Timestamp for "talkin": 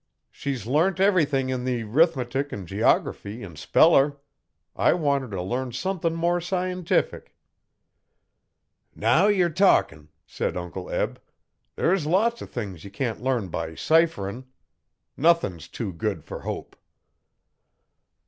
9.51-10.09